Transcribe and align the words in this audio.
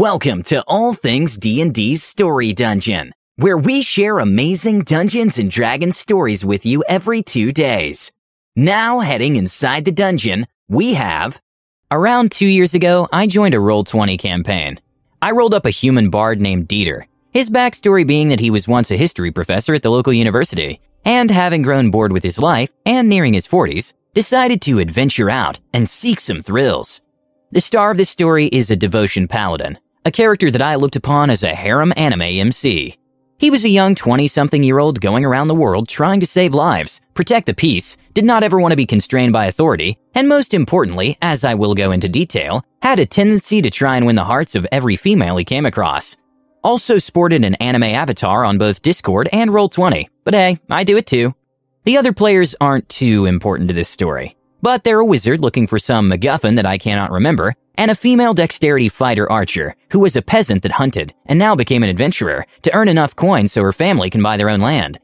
Welcome 0.00 0.44
to 0.44 0.62
All 0.62 0.94
Things 0.94 1.36
D&D's 1.36 2.02
Story 2.02 2.54
Dungeon, 2.54 3.12
where 3.36 3.58
we 3.58 3.82
share 3.82 4.18
amazing 4.18 4.84
Dungeons 4.84 5.38
and 5.38 5.50
Dragons 5.50 5.98
stories 5.98 6.42
with 6.42 6.64
you 6.64 6.82
every 6.88 7.22
2 7.22 7.52
days. 7.52 8.10
Now 8.56 9.00
heading 9.00 9.36
inside 9.36 9.84
the 9.84 9.92
dungeon, 9.92 10.46
we 10.70 10.94
have 10.94 11.38
Around 11.90 12.32
2 12.32 12.46
years 12.46 12.72
ago, 12.72 13.08
I 13.12 13.26
joined 13.26 13.54
a 13.54 13.58
Roll20 13.58 14.18
campaign. 14.18 14.80
I 15.20 15.32
rolled 15.32 15.52
up 15.52 15.66
a 15.66 15.70
human 15.70 16.08
bard 16.08 16.40
named 16.40 16.66
Dieter. 16.66 17.04
His 17.30 17.50
backstory 17.50 18.06
being 18.06 18.30
that 18.30 18.40
he 18.40 18.48
was 18.48 18.66
once 18.66 18.90
a 18.90 18.96
history 18.96 19.30
professor 19.30 19.74
at 19.74 19.82
the 19.82 19.90
local 19.90 20.14
university, 20.14 20.80
and 21.04 21.30
having 21.30 21.60
grown 21.60 21.90
bored 21.90 22.12
with 22.12 22.22
his 22.22 22.38
life 22.38 22.70
and 22.86 23.06
nearing 23.06 23.34
his 23.34 23.46
40s, 23.46 23.92
decided 24.14 24.62
to 24.62 24.78
adventure 24.78 25.28
out 25.28 25.60
and 25.74 25.90
seek 25.90 26.20
some 26.20 26.40
thrills. 26.40 27.02
The 27.52 27.60
star 27.60 27.90
of 27.90 27.98
this 27.98 28.08
story 28.08 28.46
is 28.46 28.70
a 28.70 28.76
devotion 28.76 29.28
paladin, 29.28 29.76
a 30.04 30.10
character 30.10 30.50
that 30.50 30.62
I 30.62 30.76
looked 30.76 30.96
upon 30.96 31.30
as 31.30 31.42
a 31.42 31.54
harem 31.54 31.92
anime 31.96 32.22
MC. 32.22 32.96
He 33.38 33.50
was 33.50 33.64
a 33.64 33.70
young 33.70 33.94
20 33.94 34.26
something 34.26 34.62
year 34.62 34.78
old 34.78 35.00
going 35.00 35.24
around 35.24 35.48
the 35.48 35.54
world 35.54 35.88
trying 35.88 36.20
to 36.20 36.26
save 36.26 36.54
lives, 36.54 37.00
protect 37.14 37.46
the 37.46 37.54
peace, 37.54 37.96
did 38.12 38.24
not 38.24 38.42
ever 38.42 38.58
want 38.60 38.72
to 38.72 38.76
be 38.76 38.86
constrained 38.86 39.32
by 39.32 39.46
authority, 39.46 39.98
and 40.14 40.28
most 40.28 40.52
importantly, 40.52 41.16
as 41.22 41.44
I 41.44 41.54
will 41.54 41.74
go 41.74 41.90
into 41.90 42.08
detail, 42.08 42.64
had 42.82 42.98
a 42.98 43.06
tendency 43.06 43.62
to 43.62 43.70
try 43.70 43.96
and 43.96 44.04
win 44.04 44.16
the 44.16 44.24
hearts 44.24 44.54
of 44.54 44.66
every 44.70 44.96
female 44.96 45.36
he 45.36 45.44
came 45.44 45.64
across. 45.64 46.16
Also 46.62 46.98
sported 46.98 47.44
an 47.44 47.54
anime 47.56 47.84
avatar 47.84 48.44
on 48.44 48.58
both 48.58 48.82
Discord 48.82 49.28
and 49.32 49.50
Roll20, 49.50 50.08
but 50.24 50.34
hey, 50.34 50.58
I 50.68 50.84
do 50.84 50.96
it 50.96 51.06
too. 51.06 51.34
The 51.84 51.96
other 51.96 52.12
players 52.12 52.54
aren't 52.60 52.88
too 52.90 53.24
important 53.24 53.68
to 53.68 53.74
this 53.74 53.88
story. 53.88 54.36
But 54.62 54.84
they're 54.84 55.00
a 55.00 55.04
wizard 55.04 55.40
looking 55.40 55.66
for 55.66 55.78
some 55.78 56.10
MacGuffin 56.10 56.56
that 56.56 56.66
I 56.66 56.78
cannot 56.78 57.10
remember, 57.10 57.54
and 57.76 57.90
a 57.90 57.94
female 57.94 58.34
dexterity 58.34 58.88
fighter 58.88 59.30
archer 59.30 59.74
who 59.90 60.00
was 60.00 60.16
a 60.16 60.22
peasant 60.22 60.62
that 60.62 60.72
hunted 60.72 61.14
and 61.26 61.38
now 61.38 61.54
became 61.54 61.82
an 61.82 61.88
adventurer 61.88 62.44
to 62.62 62.74
earn 62.74 62.88
enough 62.88 63.16
coins 63.16 63.52
so 63.52 63.62
her 63.62 63.72
family 63.72 64.10
can 64.10 64.22
buy 64.22 64.36
their 64.36 64.50
own 64.50 64.60
land. 64.60 64.98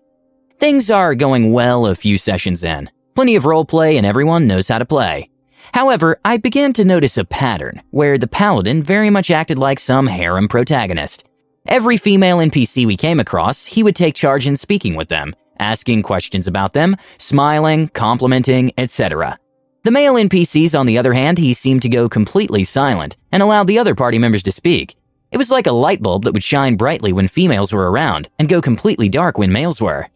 Things 0.61 0.91
are 0.91 1.15
going 1.15 1.53
well 1.53 1.87
a 1.87 1.95
few 1.95 2.19
sessions 2.19 2.65
in. 2.65 2.91
Plenty 3.15 3.37
of 3.37 3.45
roleplay 3.45 3.97
and 3.97 4.05
everyone 4.05 4.47
knows 4.47 4.69
how 4.69 4.79
to 4.79 4.85
play. 4.85 5.31
However, 5.73 6.19
I 6.25 6.37
began 6.37 6.73
to 6.75 6.85
notice 6.85 7.17
a 7.17 7.25
pattern 7.25 7.83
where 7.91 8.19
the 8.19 8.27
paladin 8.27 8.83
very 8.83 9.11
much 9.11 9.31
acted 9.31 9.59
like 9.59 9.81
some 9.81 10.07
harem 10.07 10.49
protagonist. 10.49 11.25
Every 11.67 11.97
female 11.97 12.39
NPC 12.39 12.87
we 12.87 12.97
came 12.97 13.19
across, 13.19 13.65
he 13.65 13.83
would 13.83 13.97
take 13.97 14.15
charge 14.15 14.47
in 14.47 14.55
speaking 14.57 14.95
with 14.95 15.09
them, 15.09 15.35
asking 15.59 16.03
questions 16.03 16.47
about 16.47 16.75
them, 16.75 16.97
smiling, 17.19 17.89
complimenting, 17.89 18.73
etc. 18.79 19.39
The 19.87 19.93
male 19.93 20.15
NPCs, 20.15 20.77
on 20.77 20.87
the 20.87 20.99
other 20.99 21.13
hand, 21.13 21.39
he 21.39 21.53
seemed 21.53 21.81
to 21.83 21.89
go 21.89 22.09
completely 22.09 22.65
silent 22.65 23.15
and 23.31 23.41
allowed 23.41 23.69
the 23.69 23.79
other 23.79 23.95
party 23.95 24.19
members 24.19 24.43
to 24.43 24.51
speak. 24.51 24.97
It 25.31 25.39
was 25.39 25.49
like 25.49 25.69
a 25.69 25.73
light 25.73 26.03
bulb 26.03 26.25
that 26.25 26.33
would 26.33 26.43
shine 26.43 26.75
brightly 26.75 27.13
when 27.13 27.29
females 27.29 27.73
were 27.73 27.89
around 27.89 28.29
and 28.41 28.49
go 28.49 28.61
completely 28.61 29.09
dark 29.09 29.39
when 29.39 29.53
males 29.53 29.81
were. 29.81 30.09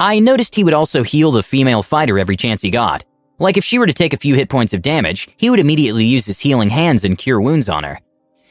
I 0.00 0.18
noticed 0.18 0.56
he 0.56 0.64
would 0.64 0.74
also 0.74 1.04
heal 1.04 1.30
the 1.30 1.44
female 1.44 1.84
fighter 1.84 2.18
every 2.18 2.34
chance 2.34 2.60
he 2.60 2.70
got. 2.70 3.04
Like 3.38 3.56
if 3.56 3.62
she 3.62 3.78
were 3.78 3.86
to 3.86 3.92
take 3.92 4.14
a 4.14 4.16
few 4.16 4.34
hit 4.34 4.48
points 4.48 4.74
of 4.74 4.82
damage, 4.82 5.28
he 5.36 5.48
would 5.48 5.60
immediately 5.60 6.04
use 6.04 6.26
his 6.26 6.40
healing 6.40 6.70
hands 6.70 7.04
and 7.04 7.16
cure 7.16 7.40
wounds 7.40 7.68
on 7.68 7.84
her. 7.84 8.00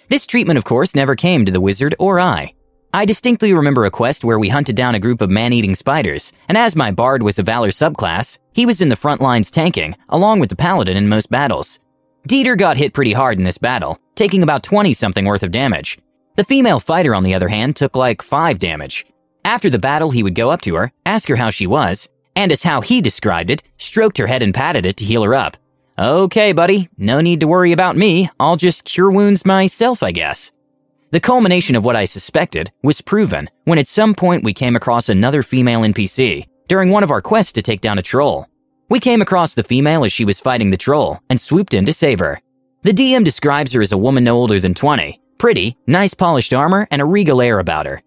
This 0.07 0.25
treatment, 0.25 0.57
of 0.57 0.63
course, 0.63 0.95
never 0.95 1.17
came 1.17 1.43
to 1.43 1.51
the 1.51 1.59
wizard 1.59 1.93
or 1.99 2.21
I. 2.21 2.53
I 2.95 3.05
distinctly 3.05 3.55
remember 3.55 3.85
a 3.85 3.91
quest 3.91 4.23
where 4.23 4.37
we 4.37 4.49
hunted 4.49 4.75
down 4.75 4.93
a 4.93 4.99
group 4.99 5.19
of 5.19 5.31
man-eating 5.31 5.73
spiders, 5.73 6.31
and 6.47 6.55
as 6.55 6.75
my 6.75 6.91
bard 6.91 7.23
was 7.23 7.39
a 7.39 7.43
valor 7.43 7.71
subclass, 7.71 8.37
he 8.53 8.67
was 8.67 8.81
in 8.81 8.89
the 8.89 8.95
front 8.95 9.19
lines 9.19 9.49
tanking, 9.49 9.95
along 10.09 10.39
with 10.39 10.49
the 10.49 10.55
paladin 10.55 10.95
in 10.95 11.09
most 11.09 11.31
battles. 11.31 11.79
Dieter 12.29 12.55
got 12.55 12.77
hit 12.77 12.93
pretty 12.93 13.13
hard 13.13 13.39
in 13.39 13.45
this 13.45 13.57
battle, 13.57 13.97
taking 14.13 14.43
about 14.43 14.61
20 14.61 14.93
something 14.93 15.25
worth 15.25 15.41
of 15.41 15.49
damage. 15.49 15.97
The 16.35 16.43
female 16.43 16.79
fighter, 16.79 17.15
on 17.15 17.23
the 17.23 17.33
other 17.33 17.49
hand, 17.49 17.75
took 17.75 17.95
like 17.95 18.21
5 18.21 18.59
damage. 18.59 19.07
After 19.43 19.71
the 19.71 19.79
battle, 19.79 20.11
he 20.11 20.21
would 20.21 20.35
go 20.35 20.51
up 20.51 20.61
to 20.61 20.75
her, 20.75 20.91
ask 21.03 21.27
her 21.29 21.35
how 21.35 21.49
she 21.49 21.65
was, 21.65 22.09
and 22.35 22.51
as 22.51 22.61
how 22.61 22.81
he 22.81 23.01
described 23.01 23.49
it, 23.49 23.63
stroked 23.79 24.19
her 24.19 24.27
head 24.27 24.43
and 24.43 24.53
patted 24.53 24.85
it 24.85 24.97
to 24.97 25.05
heal 25.05 25.23
her 25.23 25.33
up. 25.33 25.57
Okay, 25.97 26.53
buddy, 26.53 26.89
no 26.95 27.21
need 27.21 27.39
to 27.39 27.47
worry 27.47 27.71
about 27.71 27.97
me. 27.97 28.29
I'll 28.39 28.55
just 28.55 28.85
cure 28.85 29.09
wounds 29.09 29.45
myself, 29.45 30.03
I 30.03 30.11
guess. 30.11 30.51
The 31.13 31.19
culmination 31.19 31.75
of 31.75 31.85
what 31.85 31.95
I 31.95 32.05
suspected 32.05 32.71
was 32.81 33.01
proven 33.01 33.47
when 33.65 33.77
at 33.77 33.87
some 33.87 34.15
point 34.15 34.43
we 34.43 34.51
came 34.51 34.75
across 34.75 35.09
another 35.09 35.43
female 35.43 35.81
NPC 35.81 36.47
during 36.67 36.89
one 36.89 37.03
of 37.03 37.11
our 37.11 37.21
quests 37.21 37.51
to 37.51 37.61
take 37.61 37.81
down 37.81 37.99
a 37.99 38.01
troll. 38.01 38.47
We 38.89 38.99
came 38.99 39.21
across 39.21 39.53
the 39.53 39.63
female 39.63 40.05
as 40.05 40.11
she 40.11 40.25
was 40.25 40.39
fighting 40.39 40.71
the 40.71 40.75
troll 40.75 41.19
and 41.29 41.39
swooped 41.39 41.75
in 41.75 41.85
to 41.85 41.93
save 41.93 42.17
her. 42.17 42.41
The 42.81 42.93
DM 42.93 43.23
describes 43.23 43.73
her 43.73 43.81
as 43.83 43.91
a 43.91 43.97
woman 43.97 44.23
no 44.23 44.37
older 44.37 44.59
than 44.59 44.73
20, 44.73 45.21
pretty, 45.37 45.77
nice 45.85 46.15
polished 46.15 46.51
armor, 46.51 46.87
and 46.89 46.99
a 46.99 47.05
regal 47.05 47.43
air 47.43 47.59
about 47.59 47.85
her. 47.85 48.01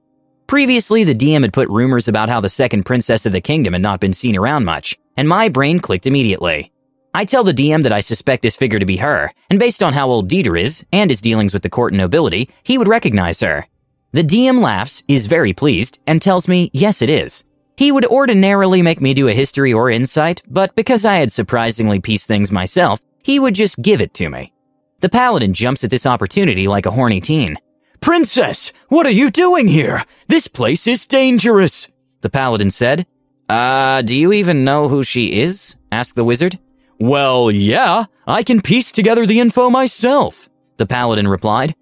Previously, 0.48 1.04
the 1.04 1.14
DM 1.14 1.42
had 1.42 1.52
put 1.52 1.68
rumors 1.68 2.08
about 2.08 2.28
how 2.28 2.40
the 2.40 2.48
second 2.48 2.86
princess 2.86 3.24
of 3.24 3.30
the 3.30 3.40
kingdom 3.40 3.74
had 3.74 3.82
not 3.82 4.00
been 4.00 4.14
seen 4.14 4.36
around 4.36 4.64
much, 4.64 4.98
and 5.16 5.28
my 5.28 5.48
brain 5.48 5.78
clicked 5.78 6.08
immediately. 6.08 6.72
I 7.16 7.24
tell 7.24 7.44
the 7.44 7.54
DM 7.54 7.82
that 7.84 7.94
I 7.94 8.00
suspect 8.00 8.42
this 8.42 8.56
figure 8.56 8.78
to 8.78 8.84
be 8.84 8.98
her, 8.98 9.30
and 9.48 9.58
based 9.58 9.82
on 9.82 9.94
how 9.94 10.10
old 10.10 10.28
Dieter 10.28 10.60
is 10.60 10.84
and 10.92 11.10
his 11.10 11.22
dealings 11.22 11.54
with 11.54 11.62
the 11.62 11.70
court 11.70 11.94
and 11.94 11.98
nobility, 11.98 12.50
he 12.62 12.76
would 12.76 12.88
recognize 12.88 13.40
her. 13.40 13.66
The 14.12 14.22
DM 14.22 14.60
laughs, 14.60 15.02
is 15.08 15.24
very 15.24 15.54
pleased, 15.54 15.98
and 16.06 16.20
tells 16.20 16.46
me 16.46 16.70
yes, 16.74 17.00
it 17.00 17.08
is. 17.08 17.42
He 17.78 17.90
would 17.90 18.04
ordinarily 18.04 18.82
make 18.82 19.00
me 19.00 19.14
do 19.14 19.28
a 19.28 19.32
history 19.32 19.72
or 19.72 19.88
insight, 19.88 20.42
but 20.46 20.74
because 20.74 21.06
I 21.06 21.14
had 21.14 21.32
surprisingly 21.32 22.00
pieced 22.00 22.26
things 22.26 22.52
myself, 22.52 23.00
he 23.22 23.38
would 23.38 23.54
just 23.54 23.80
give 23.80 24.02
it 24.02 24.12
to 24.12 24.28
me. 24.28 24.52
The 25.00 25.08
paladin 25.08 25.54
jumps 25.54 25.84
at 25.84 25.90
this 25.90 26.04
opportunity 26.04 26.68
like 26.68 26.84
a 26.84 26.90
horny 26.90 27.22
teen. 27.22 27.56
Princess, 28.00 28.74
what 28.90 29.06
are 29.06 29.10
you 29.10 29.30
doing 29.30 29.68
here? 29.68 30.04
This 30.28 30.48
place 30.48 30.86
is 30.86 31.06
dangerous, 31.06 31.88
the 32.20 32.28
paladin 32.28 32.68
said. 32.68 33.06
Uh, 33.48 34.02
do 34.02 34.14
you 34.14 34.34
even 34.34 34.64
know 34.64 34.90
who 34.90 35.02
she 35.02 35.40
is? 35.40 35.76
asked 35.90 36.14
the 36.14 36.22
wizard. 36.22 36.58
Well, 36.98 37.50
yeah, 37.50 38.06
I 38.26 38.42
can 38.42 38.62
piece 38.62 38.90
together 38.90 39.26
the 39.26 39.40
info 39.40 39.68
myself, 39.70 40.48
the 40.78 40.86
paladin 40.86 41.28
replied. 41.28 41.74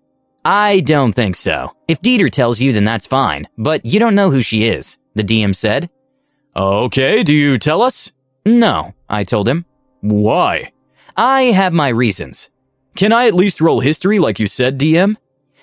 I 0.44 0.80
don't 0.80 1.14
think 1.14 1.36
so. 1.36 1.70
If 1.88 2.02
Dieter 2.02 2.30
tells 2.30 2.60
you, 2.60 2.72
then 2.72 2.84
that's 2.84 3.06
fine, 3.06 3.48
but 3.56 3.84
you 3.86 3.98
don't 3.98 4.14
know 4.14 4.30
who 4.30 4.42
she 4.42 4.64
is, 4.64 4.98
the 5.14 5.22
DM 5.22 5.54
said. 5.54 5.88
Okay, 6.56 7.22
do 7.22 7.32
you 7.32 7.58
tell 7.58 7.80
us? 7.80 8.12
No, 8.44 8.94
I 9.08 9.25
told 9.25 9.48
him. 9.48 9.64
Why? 10.00 10.72
I 11.16 11.42
have 11.44 11.72
my 11.72 11.88
reasons. 11.88 12.50
Can 12.94 13.12
I 13.12 13.26
at 13.26 13.34
least 13.34 13.60
roll 13.60 13.81
history 13.81 14.19
like 14.19 14.38
you 14.38 14.46
said, 14.46 14.78
DM? 14.78 15.16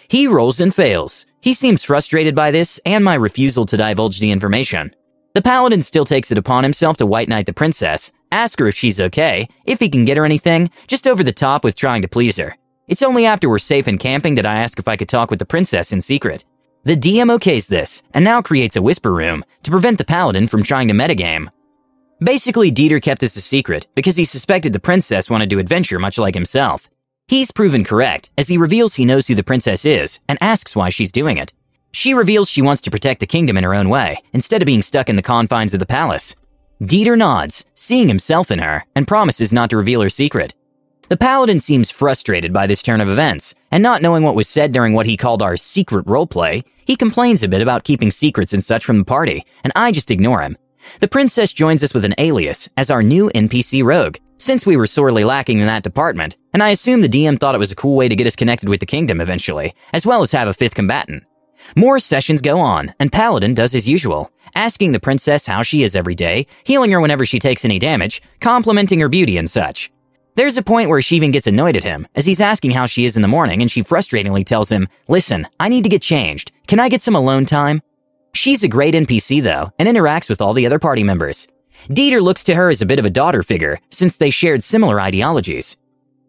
He 0.07 0.28
rolls 0.28 0.59
and 0.59 0.73
fails. 0.73 1.25
He 1.41 1.53
seems 1.53 1.83
frustrated 1.83 2.35
by 2.35 2.51
this 2.51 2.79
and 2.85 3.03
my 3.03 3.13
refusal 3.13 3.66
to 3.68 3.78
divulge 3.78 4.19
the 4.19 4.31
information. 4.31 4.94
The 5.35 5.41
paladin 5.41 5.81
still 5.81 6.06
takes 6.06 6.31
it 6.31 6.38
upon 6.38 6.63
himself 6.63 6.97
to 6.97 7.06
white 7.06 7.29
knight 7.29 7.45
the 7.45 7.53
princess, 7.53 8.12
ask 8.31 8.59
her 8.59 8.68
if 8.68 8.75
she's 8.75 9.00
okay, 9.00 9.47
if 9.66 9.80
he 9.80 9.90
can 9.90 10.06
get 10.06 10.18
her 10.18 10.25
anything, 10.25 10.69
just 10.88 11.08
over 11.08 11.24
the 11.24 11.31
top 11.31 11.64
with 11.64 11.75
trying 11.75 12.02
to 12.02 12.08
please 12.08 12.38
her. 12.38 12.56
It's 12.88 13.02
only 13.02 13.25
after 13.25 13.50
we're 13.50 13.59
safe 13.59 13.88
and 13.88 14.00
camping 14.00 14.36
that 14.36 14.46
I 14.46 14.58
ask 14.59 14.80
if 14.80 14.88
I 14.88 14.97
could 14.97 15.09
talk 15.09 15.30
with 15.30 15.40
the 15.40 15.46
princess 15.46 15.94
in 15.94 16.02
secret. 16.02 16.46
The 16.84 16.96
DM 16.96 17.36
okays 17.38 17.68
this, 17.68 18.02
and 18.14 18.25
now 18.25 18.42
creates 18.42 18.75
a 18.75 18.81
whisper 18.81 19.12
room 19.14 19.46
to 19.64 19.72
prevent 19.72 19.97
the 19.97 20.03
paladin 20.03 20.47
from 20.47 20.64
trying 20.64 20.88
to 20.88 20.94
metagame. 20.94 21.47
Basically, 22.19 22.72
Dieter 22.72 23.02
kept 23.02 23.22
this 23.22 23.36
a 23.36 23.42
secret 23.42 23.88
because 23.96 24.16
he 24.16 24.25
suspected 24.25 24.74
the 24.74 24.80
princess 24.80 25.30
wanted 25.30 25.50
to 25.52 25.59
adventure 25.59 26.00
much 26.00 26.18
like 26.18 26.34
himself. 26.34 26.90
He's 27.28 27.52
proven 27.52 27.84
correct, 27.84 28.30
as 28.38 28.48
he 28.48 28.58
reveals 28.58 28.96
he 28.96 29.06
knows 29.06 29.28
who 29.28 29.36
the 29.36 29.44
princess 29.44 29.86
is 29.86 30.19
and 30.28 30.38
asks 30.42 30.75
why 30.75 30.90
she's 30.90 31.12
doing 31.12 31.38
it. 31.38 31.53
She 31.94 32.13
reveals 32.13 32.50
she 32.50 32.62
wants 32.62 32.81
to 32.84 32.92
protect 32.92 33.19
the 33.19 33.25
kingdom 33.25 33.58
in 33.58 33.63
her 33.63 33.74
own 33.74 33.90
way, 33.90 34.22
instead 34.34 34.62
of 34.62 34.66
being 34.66 34.81
stuck 34.81 35.09
in 35.09 35.16
the 35.16 35.22
confines 35.22 35.74
of 35.74 35.80
the 35.80 35.86
palace. 35.86 36.36
Dieter 36.81 37.16
nods, 37.16 37.64
seeing 37.75 38.08
himself 38.08 38.50
in 38.50 38.57
her, 38.57 38.86
and 38.95 39.07
promises 39.07 39.54
not 39.54 39.69
to 39.69 39.78
reveal 39.78 40.01
her 40.01 40.10
secret. 40.10 40.56
The 41.10 41.18
paladin 41.18 41.60
seems 41.60 41.92
frustrated 41.92 42.51
by 42.51 42.66
this 42.66 42.81
turn 42.81 43.01
of 43.01 43.10
events, 43.10 43.54
and 43.69 43.83
not 43.83 44.01
knowing 44.01 44.24
what 44.24 44.33
was 44.33 44.48
said 44.48 44.72
during 44.72 44.94
what 44.94 45.06
he 45.06 45.16
called 45.16 45.44
our 45.44 45.57
secret 45.57 46.06
roleplay, 46.07 46.63
he 46.83 46.95
complains 46.95 47.44
a 47.44 47.48
bit 47.48 47.62
about 47.62 47.83
keeping 47.83 48.10
secrets 48.10 48.51
and 48.51 48.63
such 48.63 48.83
from 48.83 48.98
the 48.98 49.06
party, 49.06 49.45
and 49.63 49.72
I 49.75 49.92
just 49.92 50.10
ignore 50.10 50.42
him. 50.42 50.57
The 51.01 51.07
princess 51.07 51.54
joins 51.54 51.83
us 51.83 51.94
with 51.94 52.04
an 52.04 52.16
alias 52.18 52.68
as 52.75 52.89
our 52.89 53.04
new 53.04 53.30
NPC 53.36 53.84
rogue, 53.84 54.18
since 54.39 54.66
we 54.66 54.75
were 54.75 54.88
sorely 54.88 55.24
lacking 55.24 55.60
in 55.60 55.68
that 55.68 55.84
department, 55.84 56.36
and 56.51 56.63
I 56.63 56.69
assume 56.69 57.01
the 57.01 57.10
DM 57.10 57.39
thought 57.39 57.54
it 57.54 57.60
was 57.60 57.72
a 57.72 57.75
cool 57.75 57.95
way 57.95 58.10
to 58.10 58.16
get 58.16 58.25
us 58.25 58.36
connected 58.36 58.69
with 58.69 58.80
the 58.80 58.88
kingdom 58.88 59.22
eventually, 59.22 59.75
as 59.94 60.07
well 60.07 60.24
as 60.24 60.31
have 60.31 60.48
a 60.48 60.54
fifth 60.54 60.74
combatant. 60.74 61.25
More 61.75 62.00
sessions 62.00 62.42
go 62.42 62.60
on, 62.60 62.94
and 63.00 63.12
Paladin 63.12 63.54
does 63.54 63.72
his 63.72 63.88
usual, 63.88 64.31
asking 64.56 64.92
the 64.92 65.00
princess 65.00 65.46
how 65.46 65.63
she 65.63 65.84
is 65.84 65.96
every 65.96 66.16
day, 66.16 66.48
healing 66.63 66.92
her 66.92 67.02
whenever 67.02 67.25
she 67.25 67.40
takes 67.40 67.66
any 67.66 67.80
damage, 67.80 68.22
complimenting 68.40 69.00
her 69.00 69.10
beauty 69.10 69.38
and 69.38 69.50
such. 69.50 69.92
There's 70.36 70.58
a 70.58 70.63
point 70.63 70.90
where 70.90 71.02
she 71.02 71.18
even 71.18 71.31
gets 71.31 71.48
annoyed 71.48 71.75
at 71.75 71.84
him, 71.84 72.08
as 72.16 72.25
he's 72.25 72.40
asking 72.40 72.72
how 72.72 72.86
she 72.86 73.04
is 73.04 73.16
in 73.16 73.22
the 73.22 73.28
morning, 73.28 73.62
and 73.62 73.69
she 73.69 73.84
frustratingly 73.84 74.46
tells 74.46 74.69
him, 74.69 74.88
Listen, 75.08 75.48
I 75.60 75.68
need 75.68 75.84
to 75.84 75.90
get 75.90 76.02
changed. 76.02 76.52
Can 76.68 76.80
I 76.80 76.88
get 76.88 77.04
some 77.04 77.16
alone 77.16 77.46
time? 77.46 77.81
She's 78.34 78.63
a 78.63 78.69
great 78.69 78.94
NPC, 78.94 79.44
though, 79.44 79.72
and 79.78 79.90
interacts 79.90 80.30
with 80.30 80.40
all 80.40 80.54
the 80.54 80.66
other 80.66 80.80
party 80.80 81.04
members. 81.04 81.48
Dieter 81.90 82.22
looks 82.22 82.44
to 82.46 82.56
her 82.56 82.69
as 82.69 82.81
a 82.81 82.86
bit 82.86 83.00
of 83.00 83.06
a 83.06 83.10
daughter 83.10 83.44
figure, 83.44 83.80
since 83.90 84.16
they 84.16 84.30
shared 84.30 84.63
similar 84.63 85.02
ideologies. 85.02 85.75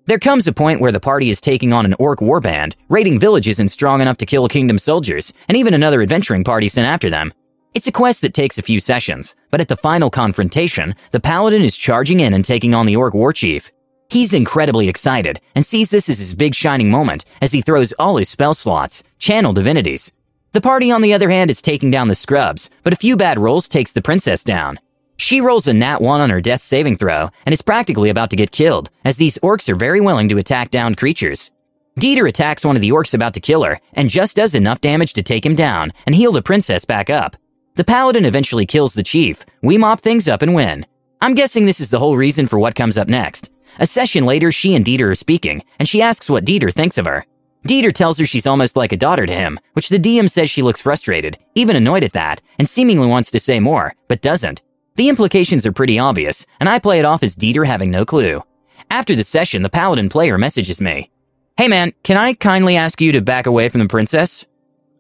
There 0.07 0.19
comes 0.19 0.49
a 0.49 0.53
point 0.53 0.81
where 0.81 0.91
the 0.91 0.99
party 0.99 1.31
is 1.31 1.41
taking 1.41 1.73
on 1.73 1.85
an 1.85 1.95
orc 1.97 2.19
warband, 2.19 2.75
raiding 2.89 3.21
villages 3.21 3.61
and 3.61 3.71
strong 3.71 4.01
enough 4.01 4.17
to 4.19 4.27
kill 4.27 4.49
kingdom 4.49 4.79
soldiers, 4.79 5.33
and 5.47 5.57
even 5.57 5.75
another 5.75 6.03
adventuring 6.03 6.43
party 6.43 6.67
sent 6.67 6.89
after 6.89 7.09
them. 7.09 7.33
It's 7.73 7.87
a 7.87 7.93
quest 7.93 8.21
that 8.23 8.35
takes 8.35 8.59
a 8.59 8.63
few 8.63 8.81
sessions, 8.81 9.37
but 9.53 9.61
at 9.61 9.69
the 9.69 9.77
final 9.77 10.11
confrontation, 10.11 10.95
the 11.13 11.21
paladin 11.21 11.63
is 11.63 11.77
charging 11.77 12.19
in 12.19 12.35
and 12.35 12.45
taking 12.45 12.75
on 12.75 12.87
the 12.87 12.97
orc 12.97 13.15
war 13.15 13.33
chief. 13.33 13.71
He's 14.11 14.35
incredibly 14.35 14.89
excited 14.89 15.41
and 15.55 15.65
sees 15.65 15.91
this 15.91 16.09
as 16.09 16.19
his 16.19 16.35
big 16.35 16.57
shining 16.57 16.91
moment 16.91 17.25
as 17.41 17.53
he 17.53 17.63
throws 17.63 17.93
all 17.93 18.17
his 18.17 18.29
spell 18.29 18.55
slots, 18.55 19.05
channel 19.21 19.53
divinities. 19.53 20.11
The 20.53 20.61
party, 20.61 20.91
on 20.91 21.03
the 21.03 21.15
other 21.15 21.31
hand, 21.31 21.49
is 21.51 21.63
taking 21.63 21.93
down 21.93 22.09
the 22.09 22.17
scrubs, 22.17 22.71
but 22.83 22.93
a 22.93 22.97
few 22.97 23.17
bad 23.17 23.39
rolls 23.39 23.69
takes 23.69 23.93
the 23.93 24.03
princess 24.03 24.43
down. 24.43 24.81
She 25.23 25.41
rolls 25.41 25.69
a 25.69 25.73
nat 25.73 26.03
1 26.03 26.21
on 26.21 26.31
her 26.31 26.41
death 26.41 26.63
saving 26.63 26.97
throw 26.97 27.31
and 27.47 27.53
is 27.53 27.63
practically 27.63 28.11
about 28.11 28.29
to 28.31 28.37
get 28.37 28.51
killed, 28.51 28.91
as 29.05 29.19
these 29.19 29.39
orcs 29.39 29.69
are 29.69 29.77
very 29.77 30.01
willing 30.01 30.29
to 30.29 30.37
attack 30.37 30.73
downed 30.73 30.97
creatures. 30.97 31.53
Dieter 32.01 32.29
attacks 32.29 32.65
one 32.65 32.75
of 32.75 32.83
the 32.83 32.91
orcs 32.91 33.15
about 33.15 33.33
to 33.35 33.41
kill 33.41 33.63
her 33.63 33.79
and 33.93 34.11
just 34.11 34.35
does 34.35 34.57
enough 34.57 34.81
damage 34.81 35.13
to 35.13 35.23
take 35.23 35.47
him 35.47 35.55
down 35.55 35.93
and 36.07 36.17
heal 36.17 36.33
the 36.33 36.43
princess 36.43 36.85
back 36.85 37.09
up. 37.09 37.37
The 37.77 37.85
paladin 37.85 38.25
eventually 38.25 38.67
kills 38.67 38.95
the 38.95 39.05
chief. 39.05 39.45
We 39.63 39.79
mop 39.79 40.01
things 40.01 40.27
up 40.27 40.43
and 40.43 40.57
win. 40.57 40.87
I'm 41.21 41.37
guessing 41.37 41.67
this 41.67 41.79
is 41.79 41.91
the 41.91 42.01
whole 42.01 42.17
reason 42.17 42.49
for 42.49 42.59
what 42.59 42.75
comes 42.75 42.99
up 42.99 43.07
next. 43.07 43.49
A 43.79 43.87
session 43.87 44.27
later, 44.27 44.51
she 44.51 44.75
and 44.75 44.85
Dieter 44.85 45.09
are 45.09 45.15
speaking, 45.15 45.63
and 45.79 45.89
she 45.89 46.03
asks 46.03 46.29
what 46.29 46.45
Dieter 46.45 46.75
thinks 46.75 46.99
of 46.99 47.07
her. 47.07 47.25
Dieter 47.69 47.93
tells 47.93 48.19
her 48.19 48.27
she's 48.27 48.49
almost 48.49 48.77
like 48.77 48.91
a 48.91 48.97
daughter 48.97 49.25
to 49.25 49.33
him, 49.33 49.61
which 49.75 49.89
the 49.89 50.01
DM 50.01 50.29
says 50.29 50.51
she 50.51 50.63
looks 50.63 50.81
frustrated, 50.81 51.39
even 51.55 51.77
annoyed 51.77 52.03
at 52.03 52.13
that, 52.15 52.43
and 52.59 52.69
seemingly 52.69 53.07
wants 53.07 53.31
to 53.31 53.39
say 53.39 53.61
more, 53.61 53.95
but 54.09 54.21
doesn't. 54.21 54.63
The 54.97 55.09
implications 55.09 55.65
are 55.65 55.73
pretty 55.73 55.99
obvious, 55.99 56.47
and 56.61 56.69
I 56.69 56.79
play 56.79 56.99
it 56.99 57.05
off 57.05 57.23
as 57.23 57.35
Dieter 57.35 57.67
having 57.67 57.91
no 57.91 58.05
clue. 58.05 58.43
After 58.91 59.17
the 59.17 59.25
session, 59.25 59.63
the 59.63 59.71
paladin 59.71 60.09
player 60.09 60.37
messages 60.37 60.81
me. 60.81 61.11
Hey 61.57 61.69
man, 61.69 61.93
can 62.03 62.17
I 62.17 62.35
kindly 62.35 62.77
ask 62.77 63.01
you 63.01 63.13
to 63.13 63.21
back 63.21 63.47
away 63.47 63.69
from 63.69 63.81
the 63.81 63.89
princess? 63.89 64.47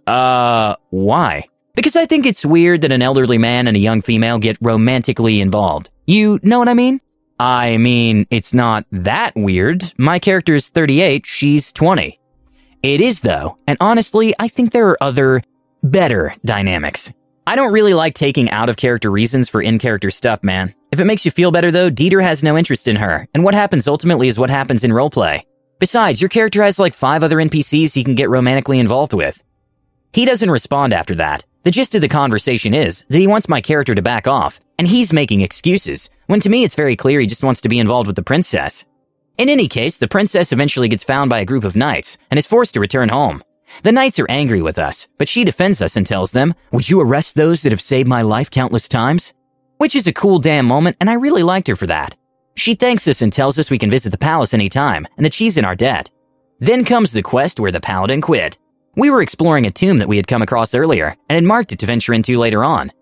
Uh, 0.06 0.76
why? 0.90 1.48
Because 1.74 1.96
I 1.96 2.06
think 2.06 2.26
it's 2.26 2.44
weird 2.44 2.82
that 2.82 2.92
an 2.92 3.02
elderly 3.02 3.38
man 3.38 3.66
and 3.66 3.76
a 3.76 3.80
young 3.80 4.02
female 4.02 4.38
get 4.38 4.58
romantically 4.60 5.40
involved. 5.40 5.90
You 6.06 6.38
know 6.42 6.58
what 6.58 6.68
I 6.68 6.74
mean? 6.74 7.00
I 7.38 7.76
mean, 7.76 8.26
it's 8.30 8.54
not 8.54 8.86
that 8.92 9.34
weird. 9.34 9.92
My 9.96 10.18
character 10.18 10.54
is 10.54 10.68
38, 10.68 11.26
she's 11.26 11.72
20. 11.72 12.18
It 12.82 13.00
is, 13.00 13.20
though, 13.20 13.56
and 13.66 13.78
honestly, 13.80 14.34
I 14.38 14.48
think 14.48 14.72
there 14.72 14.88
are 14.88 15.02
other, 15.02 15.42
better 15.82 16.34
dynamics. 16.44 17.12
I 17.44 17.56
don't 17.56 17.72
really 17.72 17.92
like 17.92 18.14
taking 18.14 18.50
out 18.50 18.68
of 18.68 18.76
character 18.76 19.10
reasons 19.10 19.48
for 19.48 19.60
in 19.60 19.80
character 19.80 20.10
stuff, 20.10 20.44
man. 20.44 20.74
If 20.92 21.00
it 21.00 21.06
makes 21.06 21.24
you 21.24 21.32
feel 21.32 21.50
better, 21.50 21.72
though, 21.72 21.90
Dieter 21.90 22.22
has 22.22 22.44
no 22.44 22.56
interest 22.56 22.86
in 22.86 22.96
her, 22.96 23.26
and 23.34 23.42
what 23.42 23.54
happens 23.54 23.88
ultimately 23.88 24.28
is 24.28 24.38
what 24.38 24.50
happens 24.50 24.84
in 24.84 24.92
roleplay. 24.92 25.42
Besides, 25.80 26.20
your 26.20 26.28
character 26.28 26.62
has 26.62 26.78
like 26.78 26.94
five 26.94 27.24
other 27.24 27.38
NPCs 27.38 27.94
he 27.94 28.04
can 28.04 28.14
get 28.14 28.30
romantically 28.30 28.78
involved 28.78 29.12
with. 29.12 29.42
He 30.12 30.24
doesn't 30.24 30.52
respond 30.52 30.92
after 30.92 31.16
that. 31.16 31.44
The 31.64 31.72
gist 31.72 31.96
of 31.96 32.00
the 32.00 32.08
conversation 32.08 32.74
is 32.74 33.04
that 33.08 33.18
he 33.18 33.26
wants 33.26 33.48
my 33.48 33.60
character 33.60 33.94
to 33.94 34.02
back 34.02 34.28
off, 34.28 34.60
and 34.78 34.86
he's 34.86 35.12
making 35.12 35.40
excuses, 35.40 36.10
when 36.26 36.40
to 36.40 36.48
me 36.48 36.62
it's 36.62 36.76
very 36.76 36.94
clear 36.94 37.18
he 37.18 37.26
just 37.26 37.42
wants 37.42 37.60
to 37.62 37.68
be 37.68 37.80
involved 37.80 38.06
with 38.06 38.16
the 38.16 38.22
princess. 38.22 38.84
In 39.36 39.48
any 39.48 39.66
case, 39.66 39.98
the 39.98 40.06
princess 40.06 40.52
eventually 40.52 40.86
gets 40.86 41.02
found 41.02 41.28
by 41.28 41.40
a 41.40 41.44
group 41.44 41.64
of 41.64 41.74
knights 41.74 42.18
and 42.30 42.38
is 42.38 42.46
forced 42.46 42.74
to 42.74 42.80
return 42.80 43.08
home. 43.08 43.42
The 43.82 43.92
knights 43.92 44.18
are 44.18 44.30
angry 44.30 44.62
with 44.62 44.78
us, 44.78 45.08
but 45.18 45.28
she 45.28 45.44
defends 45.44 45.82
us 45.82 45.96
and 45.96 46.06
tells 46.06 46.30
them, 46.32 46.54
Would 46.70 46.88
you 46.88 47.00
arrest 47.00 47.34
those 47.34 47.62
that 47.62 47.72
have 47.72 47.80
saved 47.80 48.08
my 48.08 48.22
life 48.22 48.50
countless 48.50 48.88
times? 48.88 49.32
Which 49.78 49.96
is 49.96 50.06
a 50.06 50.12
cool 50.12 50.38
damn 50.38 50.66
moment, 50.66 50.96
and 51.00 51.10
I 51.10 51.14
really 51.14 51.42
liked 51.42 51.68
her 51.68 51.76
for 51.76 51.86
that. 51.86 52.14
She 52.54 52.74
thanks 52.74 53.08
us 53.08 53.22
and 53.22 53.32
tells 53.32 53.58
us 53.58 53.70
we 53.70 53.78
can 53.78 53.90
visit 53.90 54.10
the 54.10 54.18
palace 54.18 54.54
anytime, 54.54 55.06
and 55.16 55.24
that 55.24 55.34
she's 55.34 55.56
in 55.56 55.64
our 55.64 55.74
debt. 55.74 56.10
Then 56.60 56.84
comes 56.84 57.12
the 57.12 57.22
quest 57.22 57.58
where 57.58 57.72
the 57.72 57.80
paladin 57.80 58.20
quit. 58.20 58.58
We 58.94 59.10
were 59.10 59.22
exploring 59.22 59.66
a 59.66 59.70
tomb 59.70 59.98
that 59.98 60.08
we 60.08 60.16
had 60.16 60.28
come 60.28 60.42
across 60.42 60.74
earlier, 60.74 61.16
and 61.28 61.34
had 61.34 61.44
marked 61.44 61.72
it 61.72 61.78
to 61.80 61.86
venture 61.86 62.12
into 62.12 62.38
later 62.38 62.62
on. 62.62 62.92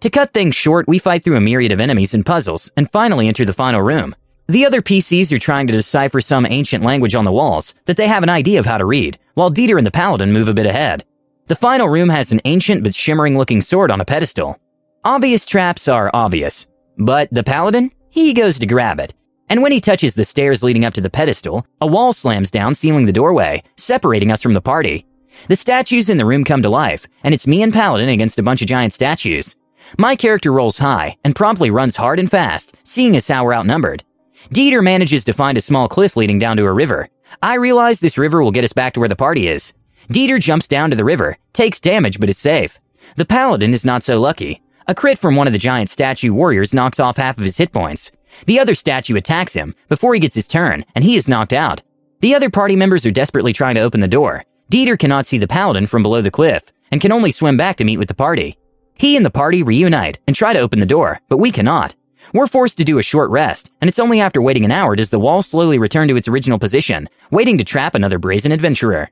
To 0.00 0.10
cut 0.10 0.34
things 0.34 0.54
short, 0.54 0.86
we 0.88 0.98
fight 0.98 1.24
through 1.24 1.36
a 1.36 1.40
myriad 1.40 1.72
of 1.72 1.80
enemies 1.80 2.12
and 2.12 2.26
puzzles, 2.26 2.70
and 2.76 2.90
finally 2.90 3.28
enter 3.28 3.44
the 3.44 3.52
final 3.52 3.80
room. 3.80 4.14
The 4.48 4.64
other 4.64 4.80
PCs 4.80 5.32
are 5.32 5.38
trying 5.38 5.66
to 5.66 5.72
decipher 5.72 6.20
some 6.20 6.46
ancient 6.48 6.84
language 6.84 7.16
on 7.16 7.24
the 7.24 7.32
walls 7.32 7.74
that 7.86 7.96
they 7.96 8.06
have 8.06 8.22
an 8.22 8.28
idea 8.28 8.60
of 8.60 8.66
how 8.66 8.78
to 8.78 8.84
read, 8.84 9.18
while 9.34 9.50
Dieter 9.50 9.76
and 9.76 9.86
the 9.86 9.90
Paladin 9.90 10.32
move 10.32 10.46
a 10.46 10.54
bit 10.54 10.66
ahead. 10.66 11.04
The 11.48 11.56
final 11.56 11.88
room 11.88 12.08
has 12.10 12.30
an 12.30 12.40
ancient 12.44 12.84
but 12.84 12.94
shimmering 12.94 13.36
looking 13.36 13.60
sword 13.60 13.90
on 13.90 14.00
a 14.00 14.04
pedestal. 14.04 14.60
Obvious 15.04 15.46
traps 15.46 15.88
are 15.88 16.10
obvious, 16.14 16.66
but 16.96 17.28
the 17.32 17.42
Paladin, 17.42 17.90
he 18.10 18.34
goes 18.34 18.58
to 18.60 18.66
grab 18.66 19.00
it. 19.00 19.14
And 19.48 19.62
when 19.62 19.72
he 19.72 19.80
touches 19.80 20.14
the 20.14 20.24
stairs 20.24 20.62
leading 20.62 20.84
up 20.84 20.94
to 20.94 21.00
the 21.00 21.10
pedestal, 21.10 21.66
a 21.80 21.86
wall 21.86 22.12
slams 22.12 22.50
down, 22.50 22.74
sealing 22.74 23.06
the 23.06 23.12
doorway, 23.12 23.62
separating 23.76 24.30
us 24.30 24.42
from 24.42 24.52
the 24.52 24.60
party. 24.60 25.06
The 25.48 25.56
statues 25.56 26.08
in 26.08 26.18
the 26.18 26.24
room 26.24 26.44
come 26.44 26.62
to 26.62 26.68
life, 26.68 27.06
and 27.22 27.34
it's 27.34 27.46
me 27.46 27.62
and 27.62 27.72
Paladin 27.72 28.08
against 28.08 28.38
a 28.38 28.42
bunch 28.42 28.62
of 28.62 28.68
giant 28.68 28.92
statues. 28.92 29.56
My 29.98 30.16
character 30.16 30.52
rolls 30.52 30.78
high 30.78 31.16
and 31.24 31.36
promptly 31.36 31.70
runs 31.70 31.96
hard 31.96 32.18
and 32.18 32.30
fast, 32.30 32.74
seeing 32.82 33.16
as 33.16 33.28
how 33.28 33.44
we're 33.44 33.54
outnumbered. 33.54 34.02
Dieter 34.50 34.82
manages 34.82 35.24
to 35.24 35.32
find 35.32 35.58
a 35.58 35.60
small 35.60 35.88
cliff 35.88 36.16
leading 36.16 36.38
down 36.38 36.56
to 36.56 36.64
a 36.64 36.72
river. 36.72 37.08
I 37.42 37.54
realize 37.54 38.00
this 38.00 38.18
river 38.18 38.42
will 38.42 38.52
get 38.52 38.64
us 38.64 38.72
back 38.72 38.94
to 38.94 39.00
where 39.00 39.08
the 39.08 39.16
party 39.16 39.48
is. 39.48 39.72
Dieter 40.08 40.38
jumps 40.38 40.68
down 40.68 40.90
to 40.90 40.96
the 40.96 41.04
river, 41.04 41.36
takes 41.52 41.80
damage, 41.80 42.20
but 42.20 42.30
is 42.30 42.38
safe. 42.38 42.78
The 43.16 43.24
paladin 43.24 43.74
is 43.74 43.84
not 43.84 44.04
so 44.04 44.20
lucky. 44.20 44.62
A 44.86 44.94
crit 44.94 45.18
from 45.18 45.34
one 45.34 45.48
of 45.48 45.52
the 45.52 45.58
giant 45.58 45.90
statue 45.90 46.32
warriors 46.32 46.72
knocks 46.72 47.00
off 47.00 47.16
half 47.16 47.38
of 47.38 47.44
his 47.44 47.58
hit 47.58 47.72
points. 47.72 48.12
The 48.46 48.60
other 48.60 48.74
statue 48.74 49.16
attacks 49.16 49.54
him 49.54 49.74
before 49.88 50.14
he 50.14 50.20
gets 50.20 50.36
his 50.36 50.46
turn, 50.46 50.84
and 50.94 51.02
he 51.02 51.16
is 51.16 51.26
knocked 51.26 51.52
out. 51.52 51.82
The 52.20 52.34
other 52.34 52.50
party 52.50 52.76
members 52.76 53.04
are 53.04 53.10
desperately 53.10 53.52
trying 53.52 53.74
to 53.74 53.80
open 53.80 54.00
the 54.00 54.08
door. 54.08 54.44
Dieter 54.70 54.98
cannot 54.98 55.26
see 55.26 55.38
the 55.38 55.48
paladin 55.48 55.86
from 55.86 56.02
below 56.02 56.22
the 56.22 56.30
cliff, 56.30 56.62
and 56.92 57.00
can 57.00 57.12
only 57.12 57.32
swim 57.32 57.56
back 57.56 57.76
to 57.78 57.84
meet 57.84 57.98
with 57.98 58.08
the 58.08 58.14
party. 58.14 58.58
He 58.94 59.16
and 59.16 59.26
the 59.26 59.30
party 59.30 59.62
reunite 59.62 60.18
and 60.26 60.36
try 60.36 60.52
to 60.52 60.60
open 60.60 60.78
the 60.78 60.86
door, 60.86 61.20
but 61.28 61.38
we 61.38 61.50
cannot. 61.50 61.94
We're 62.32 62.46
forced 62.46 62.78
to 62.78 62.84
do 62.84 62.98
a 62.98 63.02
short 63.02 63.30
rest, 63.30 63.70
and 63.80 63.88
it's 63.88 63.98
only 63.98 64.20
after 64.20 64.42
waiting 64.42 64.64
an 64.64 64.72
hour 64.72 64.96
does 64.96 65.10
the 65.10 65.18
wall 65.18 65.42
slowly 65.42 65.78
return 65.78 66.08
to 66.08 66.16
its 66.16 66.28
original 66.28 66.58
position, 66.58 67.08
waiting 67.30 67.58
to 67.58 67.64
trap 67.64 67.94
another 67.94 68.18
brazen 68.18 68.52
adventurer. 68.52 69.10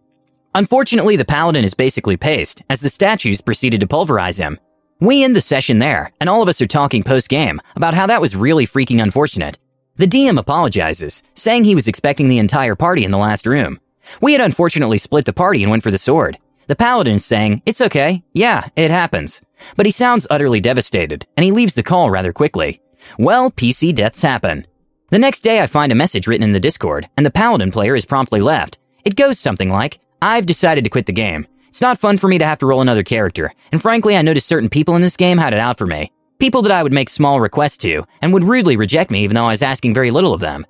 Unfortunately, 0.54 1.16
the 1.16 1.24
paladin 1.24 1.64
is 1.64 1.74
basically 1.74 2.16
paced, 2.16 2.62
as 2.70 2.80
the 2.80 2.88
statues 2.88 3.40
proceeded 3.40 3.80
to 3.80 3.86
pulverize 3.86 4.36
him. 4.36 4.58
We 5.00 5.24
end 5.24 5.34
the 5.34 5.40
session 5.40 5.80
there, 5.80 6.12
and 6.20 6.30
all 6.30 6.42
of 6.42 6.48
us 6.48 6.60
are 6.60 6.66
talking 6.66 7.02
post 7.02 7.28
game 7.28 7.60
about 7.74 7.94
how 7.94 8.06
that 8.06 8.20
was 8.20 8.36
really 8.36 8.66
freaking 8.66 9.02
unfortunate. 9.02 9.58
The 9.96 10.06
DM 10.06 10.38
apologizes, 10.38 11.22
saying 11.34 11.64
he 11.64 11.74
was 11.74 11.88
expecting 11.88 12.28
the 12.28 12.38
entire 12.38 12.74
party 12.74 13.04
in 13.04 13.10
the 13.10 13.18
last 13.18 13.46
room. 13.46 13.80
We 14.20 14.32
had 14.32 14.40
unfortunately 14.40 14.98
split 14.98 15.24
the 15.24 15.32
party 15.32 15.62
and 15.62 15.70
went 15.70 15.82
for 15.82 15.90
the 15.90 15.98
sword. 15.98 16.38
The 16.66 16.76
paladin 16.76 17.14
is 17.14 17.24
saying, 17.24 17.62
It's 17.66 17.80
okay, 17.80 18.22
yeah, 18.32 18.68
it 18.76 18.90
happens. 18.90 19.40
But 19.76 19.86
he 19.86 19.92
sounds 19.92 20.26
utterly 20.30 20.60
devastated, 20.60 21.26
and 21.36 21.44
he 21.44 21.52
leaves 21.52 21.74
the 21.74 21.82
call 21.82 22.10
rather 22.10 22.32
quickly. 22.32 22.80
Well, 23.18 23.50
PC 23.50 23.94
deaths 23.94 24.22
happen. 24.22 24.66
The 25.10 25.18
next 25.18 25.40
day, 25.40 25.60
I 25.60 25.66
find 25.66 25.92
a 25.92 25.94
message 25.94 26.26
written 26.26 26.44
in 26.44 26.52
the 26.52 26.60
Discord, 26.60 27.08
and 27.16 27.24
the 27.24 27.30
Paladin 27.30 27.70
player 27.70 27.94
is 27.94 28.04
promptly 28.04 28.40
left. 28.40 28.78
It 29.04 29.16
goes 29.16 29.38
something 29.38 29.68
like, 29.68 30.00
I've 30.20 30.46
decided 30.46 30.84
to 30.84 30.90
quit 30.90 31.06
the 31.06 31.12
game. 31.12 31.46
It's 31.68 31.80
not 31.80 31.98
fun 31.98 32.18
for 32.18 32.28
me 32.28 32.38
to 32.38 32.44
have 32.44 32.58
to 32.58 32.66
roll 32.66 32.80
another 32.80 33.02
character, 33.02 33.52
and 33.70 33.82
frankly, 33.82 34.16
I 34.16 34.22
noticed 34.22 34.46
certain 34.46 34.68
people 34.68 34.96
in 34.96 35.02
this 35.02 35.16
game 35.16 35.38
had 35.38 35.52
it 35.52 35.58
out 35.58 35.76
for 35.76 35.86
me. 35.86 36.10
People 36.38 36.62
that 36.62 36.72
I 36.72 36.82
would 36.82 36.92
make 36.92 37.08
small 37.08 37.40
requests 37.40 37.76
to, 37.78 38.04
and 38.22 38.32
would 38.32 38.44
rudely 38.44 38.76
reject 38.76 39.10
me 39.10 39.24
even 39.24 39.34
though 39.34 39.46
I 39.46 39.50
was 39.50 39.62
asking 39.62 39.94
very 39.94 40.10
little 40.10 40.32
of 40.32 40.40
them. 40.40 40.66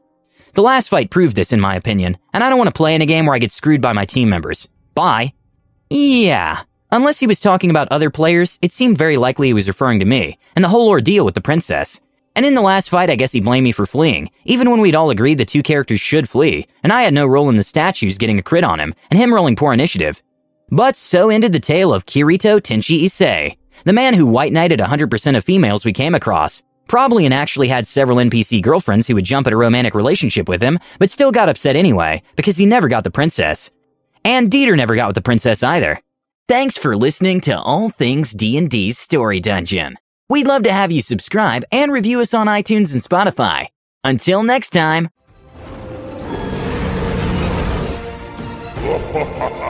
The 0.54 0.62
last 0.62 0.88
fight 0.88 1.10
proved 1.10 1.36
this, 1.36 1.52
in 1.52 1.60
my 1.60 1.74
opinion, 1.74 2.16
and 2.32 2.44
I 2.44 2.48
don't 2.48 2.58
want 2.58 2.68
to 2.68 2.76
play 2.76 2.94
in 2.94 3.02
a 3.02 3.06
game 3.06 3.26
where 3.26 3.34
I 3.34 3.38
get 3.38 3.52
screwed 3.52 3.80
by 3.80 3.92
my 3.92 4.04
team 4.04 4.28
members. 4.28 4.68
Bye. 4.94 5.34
Yeah. 5.90 6.62
Unless 6.90 7.18
he 7.18 7.26
was 7.26 7.40
talking 7.40 7.70
about 7.70 7.88
other 7.90 8.08
players, 8.08 8.58
it 8.62 8.72
seemed 8.72 8.96
very 8.96 9.16
likely 9.16 9.48
he 9.48 9.54
was 9.54 9.68
referring 9.68 9.98
to 9.98 10.06
me, 10.06 10.38
and 10.54 10.64
the 10.64 10.68
whole 10.68 10.88
ordeal 10.88 11.24
with 11.24 11.34
the 11.34 11.40
princess. 11.40 12.00
And 12.36 12.44
in 12.44 12.54
the 12.54 12.62
last 12.62 12.90
fight, 12.90 13.10
I 13.10 13.16
guess 13.16 13.32
he 13.32 13.40
blamed 13.40 13.64
me 13.64 13.72
for 13.72 13.86
fleeing, 13.86 14.28
even 14.44 14.70
when 14.70 14.80
we'd 14.80 14.96
all 14.96 15.10
agreed 15.10 15.38
the 15.38 15.44
two 15.44 15.62
characters 15.62 16.00
should 16.00 16.28
flee, 16.28 16.66
and 16.82 16.92
I 16.92 17.02
had 17.02 17.14
no 17.14 17.26
role 17.26 17.48
in 17.48 17.56
the 17.56 17.62
statues 17.62 18.18
getting 18.18 18.38
a 18.38 18.42
crit 18.42 18.64
on 18.64 18.80
him, 18.80 18.94
and 19.10 19.18
him 19.18 19.32
rolling 19.32 19.54
poor 19.54 19.72
initiative. 19.72 20.20
But 20.70 20.96
so 20.96 21.30
ended 21.30 21.52
the 21.52 21.60
tale 21.60 21.94
of 21.94 22.06
Kirito 22.06 22.60
Tenchi 22.60 23.04
Issei, 23.04 23.56
the 23.84 23.92
man 23.92 24.14
who 24.14 24.26
white 24.26 24.52
knighted 24.52 24.80
100% 24.80 25.36
of 25.36 25.44
females 25.44 25.84
we 25.84 25.92
came 25.92 26.14
across, 26.14 26.62
probably 26.88 27.24
and 27.24 27.34
actually 27.34 27.68
had 27.68 27.86
several 27.86 28.18
NPC 28.18 28.60
girlfriends 28.62 29.06
who 29.06 29.14
would 29.14 29.24
jump 29.24 29.46
at 29.46 29.52
a 29.52 29.56
romantic 29.56 29.94
relationship 29.94 30.48
with 30.48 30.60
him, 30.60 30.78
but 30.98 31.10
still 31.10 31.30
got 31.30 31.48
upset 31.48 31.76
anyway, 31.76 32.22
because 32.36 32.56
he 32.56 32.66
never 32.66 32.88
got 32.88 33.04
the 33.04 33.10
princess. 33.10 33.70
And 34.24 34.50
Dieter 34.50 34.76
never 34.76 34.96
got 34.96 35.08
with 35.08 35.14
the 35.14 35.22
princess 35.22 35.62
either. 35.62 36.00
Thanks 36.48 36.76
for 36.76 36.96
listening 36.96 37.40
to 37.42 37.58
All 37.58 37.90
Things 37.90 38.32
D&D's 38.32 38.98
Story 38.98 39.40
Dungeon. 39.40 39.96
We'd 40.28 40.46
love 40.46 40.62
to 40.62 40.72
have 40.72 40.90
you 40.90 41.02
subscribe 41.02 41.64
and 41.70 41.92
review 41.92 42.20
us 42.20 42.32
on 42.32 42.46
iTunes 42.46 42.92
and 42.92 43.02
Spotify. 43.02 43.66
Until 44.02 44.42
next 44.42 44.70
time. 44.70 45.10